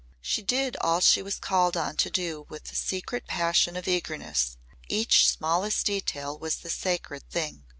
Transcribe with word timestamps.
She 0.19 0.41
did 0.41 0.75
all 0.81 0.99
she 0.99 1.21
was 1.21 1.37
called 1.37 1.77
on 1.77 1.95
to 1.97 2.09
do 2.09 2.47
with 2.49 2.71
a 2.71 2.75
secret 2.75 3.27
passion 3.27 3.77
of 3.77 3.87
eagerness; 3.87 4.57
each 4.89 5.29
smallest 5.29 5.85
detail 5.85 6.35
was 6.39 6.55
the 6.55 6.71
sacred 6.71 7.29
thing. 7.29 7.65